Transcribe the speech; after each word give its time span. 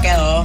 quedó. 0.00 0.44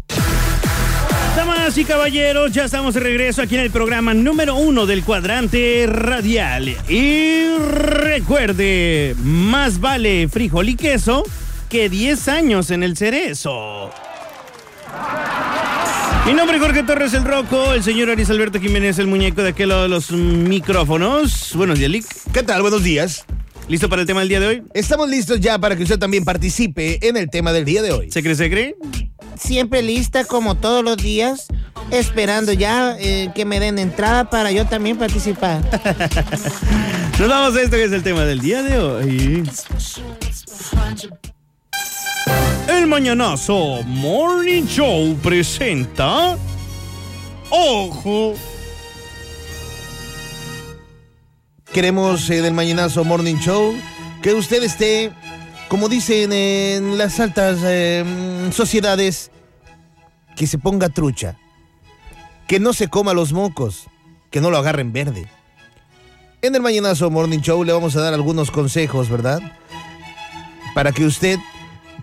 Damas 1.35 1.77
y 1.77 1.85
caballeros, 1.85 2.51
ya 2.51 2.65
estamos 2.65 2.93
de 2.93 2.99
regreso 2.99 3.41
aquí 3.41 3.55
en 3.55 3.61
el 3.61 3.71
programa 3.71 4.13
número 4.13 4.55
uno 4.55 4.85
del 4.85 5.03
cuadrante 5.03 5.85
radial. 5.87 6.75
Y 6.89 7.57
recuerde, 7.57 9.15
más 9.23 9.79
vale 9.79 10.27
frijol 10.27 10.69
y 10.69 10.75
queso 10.75 11.23
que 11.69 11.89
10 11.89 12.27
años 12.27 12.71
en 12.71 12.83
el 12.83 12.97
cerezo. 12.97 13.91
Mi 16.25 16.33
nombre 16.33 16.57
es 16.57 16.63
Jorge 16.63 16.83
Torres 16.83 17.13
el 17.13 17.23
Roco, 17.23 17.73
el 17.73 17.83
señor 17.83 18.09
Aris 18.09 18.29
Alberto 18.29 18.59
Jiménez, 18.59 18.97
el 18.99 19.07
muñeco 19.07 19.43
de 19.43 19.49
aquel 19.49 19.69
lado 19.69 19.83
de 19.83 19.89
los 19.89 20.11
micrófonos. 20.11 21.51
Buenos 21.55 21.79
días, 21.79 21.91
Lick. 21.91 22.05
¿Qué 22.33 22.43
tal? 22.43 22.61
Buenos 22.61 22.83
días. 22.83 23.25
¿Listo 23.67 23.89
para 23.89 24.03
el 24.03 24.07
tema 24.07 24.19
del 24.19 24.29
día 24.29 24.39
de 24.39 24.47
hoy? 24.47 24.63
Estamos 24.75 25.09
listos 25.09 25.39
ya 25.39 25.57
para 25.57 25.75
que 25.75 25.81
usted 25.81 25.97
también 25.97 26.23
participe 26.23 26.99
en 27.07 27.17
el 27.17 27.31
tema 27.31 27.51
del 27.51 27.65
día 27.65 27.81
de 27.81 27.91
hoy. 27.91 28.11
¿Se 28.11 28.21
cree, 28.21 28.35
se 28.35 28.49
cree? 28.49 28.75
Siempre 29.39 29.81
lista 29.81 30.23
como 30.23 30.53
todos 30.53 30.83
los 30.83 30.97
días, 30.97 31.47
esperando 31.89 32.53
ya 32.53 32.95
eh, 32.99 33.31
que 33.33 33.43
me 33.43 33.59
den 33.59 33.79
entrada 33.79 34.29
para 34.29 34.51
yo 34.51 34.65
también 34.65 34.97
participar. 34.97 35.61
Nos 37.19 37.27
vamos 37.27 37.55
a 37.55 37.61
esto 37.61 37.75
que 37.75 37.85
es 37.85 37.91
el 37.91 38.03
tema 38.03 38.23
del 38.23 38.39
día 38.39 38.61
de 38.61 38.77
hoy. 38.77 39.43
El 42.67 42.87
Mañanazo 42.87 43.81
Morning 43.83 44.65
Show 44.67 45.15
presenta... 45.23 46.37
¡Ojo! 47.49 48.35
Queremos 51.75 52.29
en 52.29 52.45
el 52.45 52.53
Mañanazo 52.53 53.03
Morning 53.03 53.35
Show 53.35 53.75
que 54.21 54.33
usted 54.33 54.63
esté, 54.63 55.11
como 55.67 55.89
dicen 55.89 56.31
en 56.31 56.97
las 56.97 57.19
altas 57.19 57.59
eh, 57.65 58.49
sociedades, 58.53 59.29
que 60.37 60.47
se 60.47 60.57
ponga 60.57 60.87
trucha, 60.87 61.37
que 62.47 62.61
no 62.61 62.71
se 62.71 62.87
coma 62.87 63.13
los 63.13 63.33
mocos, 63.33 63.87
que 64.31 64.39
no 64.39 64.51
lo 64.51 64.57
agarren 64.57 64.93
verde. 64.93 65.27
En 66.41 66.55
el 66.55 66.61
Mañanazo 66.61 67.11
Morning 67.11 67.39
Show 67.39 67.61
le 67.65 67.73
vamos 67.73 67.93
a 67.97 68.01
dar 68.01 68.13
algunos 68.13 68.51
consejos, 68.51 69.09
¿verdad? 69.09 69.41
Para 70.73 70.93
que 70.93 71.03
usted 71.03 71.39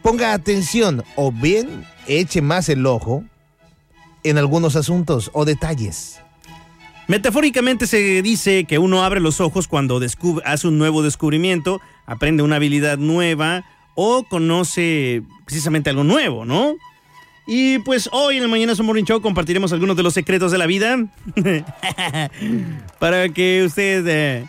ponga 0.03 0.35
atención 0.35 1.03
o 1.17 1.33
bien 1.33 1.87
eche 2.07 2.43
más 2.43 2.69
el 2.69 2.85
ojo 2.85 3.25
en 4.23 4.37
algunos 4.37 4.77
asuntos 4.77 5.31
o 5.33 5.47
detalles. 5.47 6.21
Metafóricamente 7.09 7.87
se 7.87 8.23
dice 8.23 8.65
que 8.65 8.79
uno 8.79 9.05
abre 9.05 9.21
los 9.21 9.41
ojos 9.41 9.69
cuando 9.69 10.01
descubre, 10.01 10.45
hace 10.47 10.69
un 10.69 10.79
nuevo 10.79 11.03
descubrimiento, 11.03 11.81
aprende 12.07 12.43
una 12.43 12.57
habilidad 12.57 12.99
nueva 12.99 13.65
o 13.95 14.25
conoce 14.25 15.23
precisamente 15.45 15.91
algo 15.91 16.05
nuevo, 16.05 16.45
¿no? 16.45 16.75
Y 17.47 17.81
pues 17.81 18.09
hoy 18.13 18.37
en 18.37 18.45
el 18.45 18.49
Mañana 18.49 18.73
Morning 18.83 19.05
Show 19.05 19.21
compartiremos 19.21 19.73
algunos 19.73 19.97
de 19.97 20.05
los 20.05 20.15
secretos 20.15 20.53
de 20.53 20.59
la 20.59 20.67
vida 20.67 20.97
para 23.01 23.29
que 23.31 23.65
usted 23.67 24.07
eh, 24.07 24.49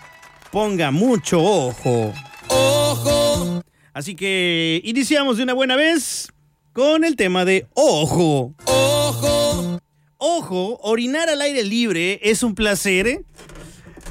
ponga 0.52 0.92
mucho 0.92 1.42
ojo. 1.42 2.14
¡Ojo! 2.48 3.64
Así 3.94 4.16
que 4.16 4.80
iniciamos 4.84 5.38
de 5.38 5.44
una 5.44 5.54
buena 5.54 5.76
vez 5.76 6.32
con 6.72 7.04
el 7.04 7.16
tema 7.16 7.46
de 7.46 7.66
ojo. 7.74 8.54
¡Ojo! 8.66 8.83
Ojo, 10.26 10.80
orinar 10.84 11.28
al 11.30 11.42
aire 11.42 11.66
libre 11.66 12.18
es 12.24 12.44
un 12.44 12.56
placer 12.56 13.26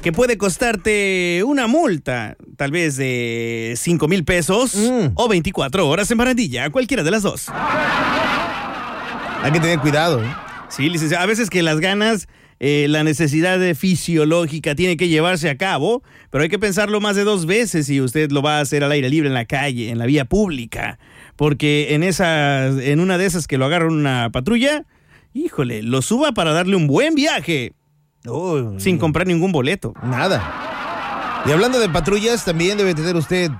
que 0.03 0.11
puede 0.11 0.37
costarte 0.37 1.41
una 1.43 1.65
multa, 1.65 2.37
tal 2.55 2.69
vez 2.69 2.97
de 2.97 3.73
5 3.75 4.07
mil 4.07 4.23
pesos 4.23 4.75
Mm. 4.75 5.13
o 5.15 5.27
24 5.27 5.89
horas 5.89 6.11
en 6.11 6.19
barandilla, 6.19 6.69
cualquiera 6.69 7.01
de 7.01 7.09
las 7.09 7.23
dos. 7.23 7.47
Hay 9.41 9.51
que 9.53 9.59
tener 9.59 9.79
cuidado. 9.79 10.23
¿eh? 10.23 10.27
Sí, 10.69 10.87
licenciado, 10.87 11.23
a 11.23 11.25
veces 11.25 11.49
que 11.49 11.63
las 11.63 11.79
ganas, 11.79 12.27
eh, 12.59 12.85
la 12.89 13.03
necesidad 13.03 13.57
de 13.57 13.73
fisiológica 13.73 14.75
tiene 14.75 14.97
que 14.97 15.07
llevarse 15.07 15.49
a 15.49 15.57
cabo, 15.57 16.03
pero 16.29 16.43
hay 16.43 16.49
que 16.49 16.59
pensarlo 16.59 17.01
más 17.01 17.15
de 17.15 17.23
dos 17.23 17.47
veces 17.47 17.87
si 17.87 17.99
usted 18.01 18.29
lo 18.29 18.43
va 18.43 18.59
a 18.59 18.61
hacer 18.61 18.83
al 18.83 18.91
aire 18.91 19.09
libre 19.09 19.29
en 19.29 19.33
la 19.33 19.45
calle, 19.45 19.89
en 19.89 19.97
la 19.97 20.05
vía 20.05 20.25
pública, 20.25 20.99
porque 21.37 21.95
en, 21.95 22.03
esa, 22.03 22.67
en 22.67 22.99
una 22.99 23.17
de 23.17 23.25
esas 23.25 23.47
que 23.47 23.57
lo 23.57 23.65
agarra 23.65 23.87
una 23.87 24.29
patrulla, 24.31 24.85
híjole, 25.33 25.83
lo 25.83 26.01
suba 26.01 26.31
para 26.31 26.53
darle 26.53 26.75
un 26.75 26.87
buen 26.87 27.15
viaje 27.15 27.73
Oh, 28.25 28.79
sin 28.79 28.97
comprar 28.97 29.27
ningún 29.27 29.51
boleto. 29.51 29.93
Nada. 30.01 31.43
Y 31.45 31.51
hablando 31.51 31.79
de 31.79 31.89
patrullas, 31.89 32.45
también 32.45 32.77
debe 32.77 32.95
tener 32.95 33.15
usted. 33.15 33.51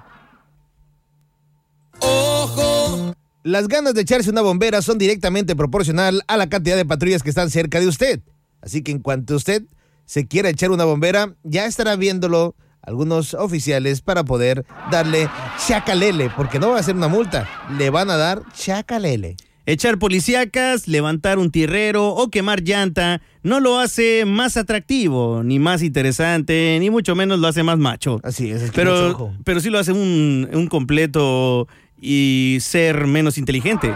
¡Ojo! 2.00 3.14
Las 3.44 3.68
ganas 3.68 3.94
de 3.94 4.02
echarse 4.02 4.30
una 4.30 4.42
bombera 4.42 4.82
son 4.82 4.98
directamente 4.98 5.56
proporcional 5.56 6.22
a 6.28 6.38
la 6.38 6.48
cantidad 6.48 6.78
de 6.78 6.86
patrullas 6.86 7.24
que 7.24 7.30
están 7.30 7.50
cerca 7.50 7.80
de 7.80 7.88
usted. 7.88 8.22
Así 8.62 8.82
que 8.82 8.92
en 8.92 9.00
cuanto 9.00 9.36
usted 9.36 9.64
se 10.06 10.28
quiera 10.28 10.50
echar 10.50 10.72
una 10.72 10.86
bombera, 10.86 11.36
ya 11.44 11.66
estará 11.66 11.98
viéndolo 11.98 12.56
algunos 12.82 13.34
oficiales 13.34 14.02
para 14.02 14.24
poder 14.24 14.66
darle 14.92 15.30
chacalele, 15.68 16.30
porque 16.36 16.60
no 16.60 16.72
va 16.72 16.80
a 16.80 16.84
ser 16.84 16.96
una 16.96 17.10
multa, 17.10 17.50
le 17.78 17.90
van 17.90 18.10
a 18.10 18.16
dar 18.16 18.44
chacalele. 18.54 19.36
Echar 19.66 19.98
policíacas, 19.98 20.90
levantar 20.90 21.40
un 21.40 21.50
tierrero 21.50 22.10
o 22.10 22.30
quemar 22.30 22.64
llanta 22.64 23.22
no 23.44 23.62
lo 23.62 23.80
hace 23.80 24.26
más 24.26 24.58
atractivo, 24.58 25.42
ni 25.42 25.58
más 25.58 25.82
interesante, 25.82 26.78
ni 26.82 26.90
mucho 26.90 27.16
menos 27.16 27.40
lo 27.40 27.48
hace 27.48 27.64
más 27.64 27.78
macho. 27.78 28.20
Así 28.24 28.52
es, 28.52 28.62
es 28.62 28.72
que 28.72 28.84
mucho 28.84 29.32
Pero, 29.46 29.62
sí 29.62 29.70
lo 29.70 29.80
hace 29.80 29.94
un, 29.94 30.50
un 30.54 30.68
completo 30.68 31.70
y 31.98 32.58
ser 32.60 33.08
menos 33.08 33.38
inteligente. 33.38 33.94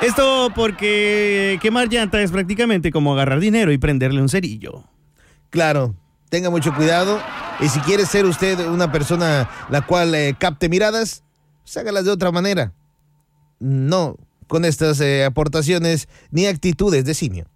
Esto 0.00 0.52
porque 0.54 1.58
quemar 1.60 1.88
llanta 1.88 2.22
es 2.22 2.30
prácticamente 2.30 2.92
como 2.92 3.12
agarrar 3.12 3.40
dinero 3.40 3.72
y 3.72 3.78
prenderle 3.78 4.22
un 4.22 4.28
cerillo. 4.28 4.84
Claro, 5.50 5.96
tenga 6.28 6.50
mucho 6.50 6.72
cuidado. 6.72 7.20
Y 7.58 7.68
si 7.68 7.80
quiere 7.80 8.06
ser 8.06 8.26
usted 8.26 8.64
una 8.68 8.92
persona 8.92 9.50
la 9.70 9.80
cual 9.82 10.14
eh, 10.14 10.36
capte 10.38 10.68
miradas, 10.68 11.24
pues 11.64 11.76
hágalas 11.78 12.04
de 12.04 12.12
otra 12.12 12.30
manera. 12.30 12.72
No 13.58 14.16
con 14.48 14.64
estas 14.64 15.00
eh, 15.00 15.24
aportaciones 15.24 16.08
ni 16.30 16.46
actitudes 16.46 17.04
de 17.04 17.14
simio. 17.14 17.46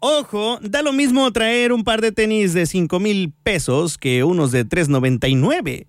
Ojo, 0.00 0.60
da 0.62 0.82
lo 0.82 0.92
mismo 0.92 1.30
traer 1.32 1.72
un 1.72 1.82
par 1.82 2.00
de 2.00 2.12
tenis 2.12 2.54
de 2.54 2.66
5 2.66 3.00
mil 3.00 3.32
pesos 3.42 3.98
que 3.98 4.22
unos 4.22 4.52
de 4.52 4.64
3.99. 4.64 5.86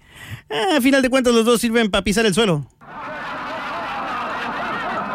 Ah, 0.49 0.77
a 0.77 0.81
final 0.81 1.03
de 1.03 1.09
cuentas 1.09 1.33
los 1.33 1.45
dos 1.45 1.61
sirven 1.61 1.91
para 1.91 2.03
pisar 2.03 2.25
el 2.25 2.33
suelo. 2.33 2.65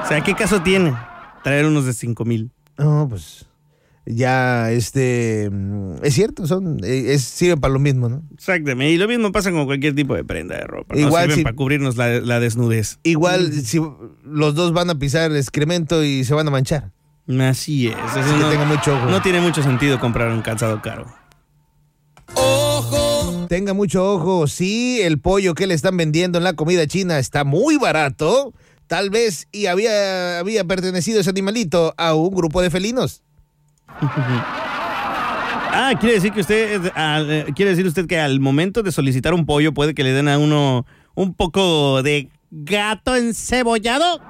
O 0.03 0.07
sea, 0.07 0.21
¿qué 0.23 0.35
caso 0.35 0.63
tiene 0.63 0.95
traer 1.43 1.67
unos 1.67 1.87
de 1.87 1.93
5 1.93 2.25
mil? 2.25 2.51
No, 2.79 3.09
pues 3.09 3.47
ya, 4.07 4.71
este, 4.71 5.49
mm, 5.51 5.97
es 6.03 6.15
cierto, 6.15 6.47
son, 6.47 6.79
eh, 6.85 7.15
es, 7.15 7.23
sirven 7.25 7.61
para 7.61 7.73
lo 7.73 7.79
mismo, 7.81 8.09
¿no? 8.09 8.23
Exactamente. 8.35 8.93
Y 8.93 8.99
lo 8.99 9.09
mismo 9.09 9.33
pasa 9.33 9.51
con 9.51 9.65
cualquier 9.65 9.95
tipo 9.95 10.15
de 10.15 10.25
prenda 10.25 10.57
de 10.57 10.65
ropa. 10.67 10.97
Igual 10.97 11.11
no 11.13 11.21
sirven 11.21 11.37
si- 11.37 11.43
para 11.45 11.57
cubrirnos 11.57 11.97
la, 11.97 12.21
la 12.21 12.41
desnudez. 12.41 12.99
Igual 13.03 13.53
si 13.53 13.81
los 14.25 14.55
dos 14.55 14.73
van 14.73 14.91
a 14.91 14.99
pisar 14.99 15.35
excremento 15.35 16.05
y 16.05 16.25
se 16.25 16.35
van 16.35 16.47
a 16.49 16.51
manchar. 16.51 16.91
Así 17.41 17.89
es. 17.89 17.97
Así 17.97 18.21
que 18.31 18.39
no, 18.39 18.51
tenga 18.51 18.67
mucho 18.67 18.95
ojo. 18.95 19.07
no 19.07 19.23
tiene 19.23 19.41
mucho 19.41 19.63
sentido 19.63 19.99
comprar 19.99 20.31
un 20.31 20.43
calzado 20.43 20.83
caro. 20.83 21.07
Tenga 23.49 23.75
mucho 23.75 24.05
ojo, 24.15 24.47
si 24.47 25.01
el 25.03 25.21
pollo 25.21 25.55
que 25.55 25.67
le 25.67 25.75
están 25.75 25.97
vendiendo 25.97 26.39
en 26.39 26.45
la 26.45 26.55
comida 26.55 26.87
china 26.87 27.19
está 27.19 27.45
muy 27.45 27.77
barato, 27.77 28.53
tal 28.87 29.11
vez 29.11 29.47
y 29.53 29.67
había, 29.67 30.39
había 30.39 30.65
pertenecido 30.65 31.21
ese 31.21 31.31
animalito 31.31 31.95
a 31.97 32.15
un 32.15 32.35
grupo 32.35 32.62
de 32.62 32.71
felinos. 32.71 33.23
Ah, 35.76 35.93
quiere 35.99 36.14
decir 36.17 36.32
que 36.32 36.41
usted, 36.41 36.93
al- 36.94 37.31
eh, 37.31 37.46
quiere 37.55 37.70
decir 37.73 37.87
usted 37.87 38.06
que 38.06 38.19
al 38.20 38.38
momento 38.41 38.82
de 38.82 38.93
solicitar 38.93 39.35
un 39.35 39.44
pollo 39.44 39.75
puede 39.75 39.94
que 39.94 40.05
le 40.05 40.12
den 40.12 40.29
a 40.29 40.38
uno 40.38 40.87
un 41.14 41.35
poco 41.35 42.02
de 42.02 42.29
gato 42.50 43.17
encebollado. 43.17 44.20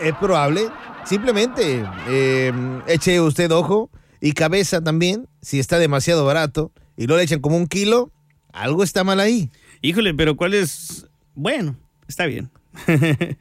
Es 0.00 0.14
probable. 0.16 0.68
Simplemente 1.04 1.84
eh, 2.08 2.52
eche 2.86 3.20
usted 3.20 3.50
ojo 3.52 3.90
y 4.20 4.32
cabeza 4.32 4.82
también. 4.82 5.26
Si 5.40 5.58
está 5.58 5.78
demasiado 5.78 6.24
barato 6.24 6.70
y 6.96 7.06
lo 7.06 7.16
le 7.16 7.22
echan 7.22 7.40
como 7.40 7.56
un 7.56 7.66
kilo, 7.66 8.10
algo 8.52 8.82
está 8.84 9.04
mal 9.04 9.20
ahí. 9.20 9.50
Híjole, 9.82 10.12
pero 10.14 10.36
¿cuál 10.36 10.54
es? 10.54 11.06
Bueno, 11.34 11.76
está 12.08 12.26
bien. 12.26 12.50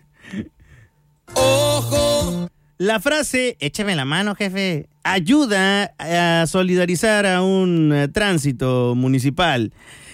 La 2.79 2.99
frase, 2.99 3.55
échame 3.59 3.95
la 3.95 4.03
mano, 4.03 4.33
jefe, 4.33 4.89
ayuda 5.03 5.93
a 5.99 6.47
solidarizar 6.47 7.25
a 7.27 7.43
un 7.43 7.93
eh, 7.93 8.07
tránsito 8.07 8.95
municipal. 8.95 9.71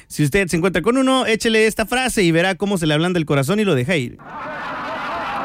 Si 0.08 0.24
usted 0.26 0.48
se 0.50 0.58
encuentra 0.58 0.82
con 0.82 0.98
uno, 0.98 1.26
échele 1.26 1.68
esta 1.68 1.86
frase 1.86 2.24
y 2.24 2.32
verá 2.32 2.56
cómo 2.56 2.78
se 2.78 2.86
le 2.86 2.94
ablanda 2.94 3.18
el 3.18 3.26
corazón 3.26 3.60
y 3.60 3.64
lo 3.64 3.76
deja 3.76 3.96
ir. 3.96 4.18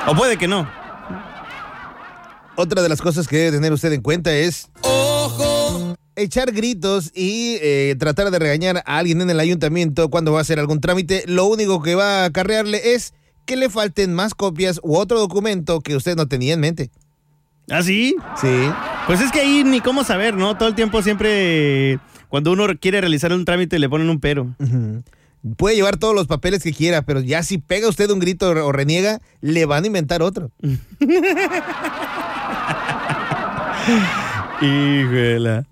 O 0.08 0.16
puede 0.16 0.36
que 0.36 0.48
no. 0.48 0.68
Otra 2.56 2.82
de 2.82 2.88
las 2.88 3.00
cosas 3.00 3.28
que 3.28 3.36
debe 3.36 3.52
tener 3.52 3.72
usted 3.72 3.92
en 3.92 4.02
cuenta 4.02 4.34
es... 4.34 4.70
Echar 6.16 6.52
gritos 6.52 7.10
y 7.14 7.58
eh, 7.60 7.96
tratar 7.98 8.30
de 8.30 8.38
regañar 8.38 8.82
a 8.86 8.98
alguien 8.98 9.20
en 9.20 9.30
el 9.30 9.40
ayuntamiento 9.40 10.10
cuando 10.10 10.32
va 10.32 10.38
a 10.38 10.42
hacer 10.42 10.58
algún 10.58 10.80
trámite, 10.80 11.24
lo 11.26 11.46
único 11.46 11.82
que 11.82 11.94
va 11.94 12.22
a 12.22 12.24
acarrearle 12.26 12.94
es 12.94 13.14
que 13.46 13.56
le 13.56 13.68
falten 13.68 14.14
más 14.14 14.34
copias 14.34 14.80
u 14.82 14.96
otro 14.96 15.18
documento 15.18 15.80
que 15.80 15.96
usted 15.96 16.16
no 16.16 16.26
tenía 16.26 16.54
en 16.54 16.60
mente. 16.60 16.90
¿Ah, 17.70 17.82
sí? 17.82 18.14
Sí. 18.40 18.70
Pues 19.06 19.20
es 19.20 19.32
que 19.32 19.40
ahí 19.40 19.64
ni 19.64 19.80
cómo 19.80 20.04
saber, 20.04 20.34
¿no? 20.34 20.56
Todo 20.56 20.68
el 20.68 20.74
tiempo 20.74 21.02
siempre, 21.02 21.98
cuando 22.28 22.52
uno 22.52 22.66
quiere 22.80 23.00
realizar 23.00 23.32
un 23.32 23.44
trámite, 23.44 23.78
le 23.78 23.88
ponen 23.88 24.10
un 24.10 24.20
pero. 24.20 24.54
Puede 25.56 25.76
llevar 25.76 25.96
todos 25.98 26.14
los 26.14 26.26
papeles 26.26 26.62
que 26.62 26.72
quiera, 26.72 27.02
pero 27.02 27.20
ya 27.20 27.42
si 27.42 27.58
pega 27.58 27.88
usted 27.88 28.10
un 28.10 28.18
grito 28.18 28.50
o 28.50 28.72
reniega, 28.72 29.20
le 29.40 29.66
van 29.66 29.84
a 29.84 29.86
inventar 29.86 30.22
otro. 30.22 30.50
Híjole. 34.60 35.64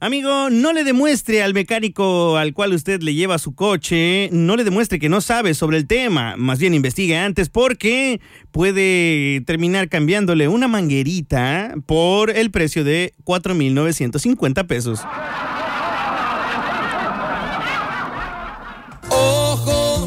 ¡Ojo! 0.00 0.06
Amigo, 0.10 0.48
no 0.50 0.72
le 0.72 0.82
demuestre 0.82 1.42
al 1.42 1.52
mecánico 1.52 2.38
al 2.38 2.54
cual 2.54 2.72
usted 2.72 3.02
le 3.02 3.14
lleva 3.14 3.38
su 3.38 3.54
coche, 3.54 4.30
no 4.32 4.56
le 4.56 4.64
demuestre 4.64 4.98
que 4.98 5.10
no 5.10 5.20
sabe 5.20 5.52
sobre 5.52 5.76
el 5.76 5.86
tema, 5.86 6.36
más 6.38 6.58
bien 6.58 6.72
investigue 6.72 7.18
antes 7.18 7.50
porque 7.50 8.20
puede 8.50 9.42
terminar 9.42 9.90
cambiándole 9.90 10.48
una 10.48 10.68
manguerita 10.68 11.74
por 11.84 12.30
el 12.30 12.50
precio 12.50 12.82
de 12.82 13.12
4.950 13.24 14.66
pesos. 14.66 15.00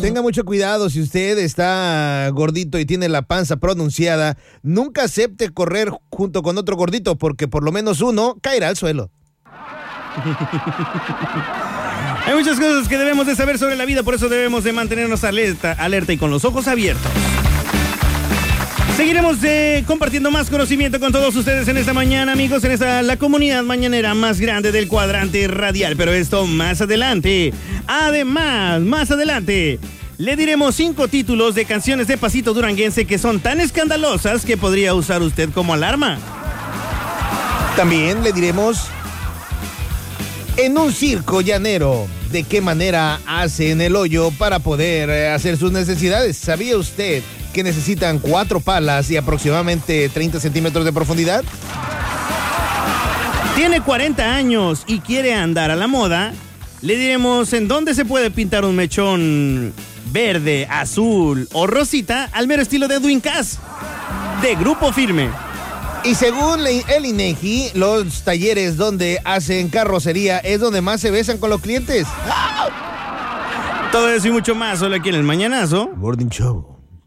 Tenga 0.01 0.22
mucho 0.22 0.44
cuidado 0.44 0.89
si 0.89 1.01
usted 1.01 1.38
está 1.38 2.28
gordito 2.34 2.80
y 2.80 2.86
tiene 2.86 3.10
la 3.10 3.22
panza 3.22 3.57
pronunciada, 3.57 4.38
nunca 4.63 5.04
acepte 5.04 5.50
correr 5.51 5.92
junto 6.10 6.42
con 6.42 6.57
otro 6.57 6.75
gordito 6.75 7.16
porque 7.18 7.48
por 7.48 7.63
lo 7.63 7.72
menos 7.72 8.01
uno 8.01 8.38
caerá 8.42 8.68
al 8.68 8.75
suelo. 8.75 9.12
Hay 12.25 12.36
muchas 12.36 12.60
cosas 12.60 12.88
que 12.88 12.98
debemos 12.98 13.27
de 13.27 13.36
saber 13.36 13.57
sobre 13.57 13.75
la 13.75 13.86
vida, 13.86 14.04
por 14.04 14.15
eso 14.15 14.30
debemos 14.30 14.63
de 14.63 14.71
mantenernos 14.74 15.24
alerta, 15.24 15.74
alerta 15.74 16.13
y 16.13 16.18
con 16.18 16.31
los 16.31 16.45
ojos 16.45 16.68
abiertos. 16.68 17.12
Seguiremos 18.95 19.44
eh, 19.44 19.83
compartiendo 19.88 20.30
más 20.30 20.51
conocimiento 20.51 21.00
con 21.00 21.12
todos 21.12 21.36
ustedes 21.36 21.68
en 21.68 21.77
esta 21.77 21.94
mañana, 21.94 22.33
amigos, 22.33 22.63
en 22.63 22.71
esta 22.71 23.01
la 23.01 23.18
comunidad 23.18 23.63
mañanera 23.63 24.13
más 24.13 24.39
grande 24.39 24.71
del 24.71 24.88
cuadrante 24.88 25.48
radial. 25.48 25.95
Pero 25.98 26.13
esto 26.13 26.45
más 26.45 26.80
adelante. 26.80 27.51
Además, 27.88 28.81
más 28.81 29.10
adelante. 29.10 29.80
Le 30.19 30.36
diremos 30.36 30.75
cinco 30.75 31.07
títulos 31.07 31.56
de 31.56 31.65
canciones 31.65 32.06
de 32.06 32.19
Pasito 32.19 32.54
Duranguense 32.54 33.06
que 33.06 33.18
son 33.18 33.39
tan 33.39 33.60
escandalosas 33.60 34.45
que 34.45 34.57
podría 34.57 34.94
usar 34.94 35.24
usted 35.24 35.50
como 35.50 35.74
alarma. 35.74 36.19
También 37.75 38.24
le 38.24 38.31
diremos 38.31 38.89
en 40.58 40.78
un 40.78 40.92
circo 40.92 41.42
llanero 41.42 42.08
de 42.32 42.44
qué 42.44 42.62
manera 42.62 43.20
hacen 43.26 43.82
el 43.82 43.96
hoyo 43.96 44.32
para 44.32 44.60
poder 44.60 45.10
eh, 45.10 45.30
hacer 45.30 45.58
sus 45.58 45.72
necesidades. 45.72 46.38
¿Sabía 46.38 46.78
usted 46.78 47.24
que 47.54 47.64
necesitan 47.64 48.20
cuatro 48.20 48.60
palas 48.60 49.10
y 49.10 49.18
aproximadamente 49.18 50.10
30 50.10 50.40
centímetros 50.40 50.86
de 50.86 50.94
profundidad? 50.94 51.44
Tiene 53.56 53.82
40 53.82 54.36
años 54.36 54.84
y 54.88 55.00
quiere 55.00 55.34
andar 55.34 55.72
a 55.72 55.76
la 55.76 55.88
moda. 55.88 56.34
Le 56.82 56.98
diremos 56.98 57.54
en 57.54 57.68
dónde 57.68 57.94
se 57.94 58.06
puede 58.06 58.32
pintar 58.32 58.66
un 58.66 58.76
mechón 58.76 59.74
verde, 60.12 60.68
azul 60.70 61.48
o 61.54 61.68
rosita 61.68 62.30
al 62.34 62.48
mero 62.48 62.62
estilo 62.62 62.88
de 62.88 62.96
Edwin 62.96 63.22
Cass, 63.22 63.60
de 64.42 64.56
Grupo 64.56 64.92
Firme. 64.92 65.53
Y 66.06 66.16
según 66.16 66.60
el 66.68 67.06
INEGI, 67.06 67.72
los 67.76 68.24
talleres 68.24 68.76
donde 68.76 69.22
hacen 69.24 69.70
carrocería 69.70 70.40
es 70.40 70.60
donde 70.60 70.82
más 70.82 71.00
se 71.00 71.12
besan 71.12 71.38
con 71.38 71.50
los 71.50 71.62
clientes. 71.62 72.06
Todo 73.92 74.10
eso 74.10 74.28
y 74.28 74.32
mucho 74.32 74.54
más 74.54 74.80
solo 74.80 74.96
aquí 74.98 75.10
en 75.10 75.16
el 75.16 75.24
Mañanazo. 75.24 75.92
Morning 75.96 76.28
Show. 76.28 76.73